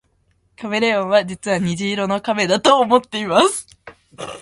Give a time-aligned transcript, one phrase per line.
[0.57, 3.67] カメレオンは実は虹色の亀だと思っています